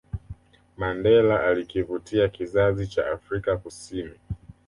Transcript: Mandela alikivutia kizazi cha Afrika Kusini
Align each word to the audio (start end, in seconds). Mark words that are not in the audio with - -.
Mandela 0.77 1.43
alikivutia 1.43 2.29
kizazi 2.29 2.87
cha 2.87 3.11
Afrika 3.11 3.57
Kusini 3.57 4.13